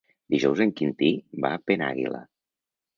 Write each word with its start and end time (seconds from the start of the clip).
Dijous 0.35 0.63
en 0.65 0.71
Quintí 0.79 1.11
va 1.47 1.55
a 1.59 1.63
Penàguila. 1.69 2.27